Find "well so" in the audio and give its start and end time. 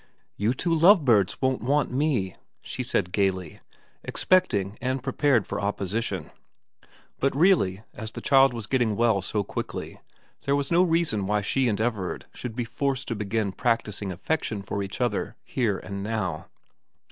8.95-9.43